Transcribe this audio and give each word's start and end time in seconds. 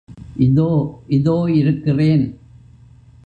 இதோ 0.37 0.69
இதோ 1.07 1.45
இருக்கிறேன். 1.53 2.25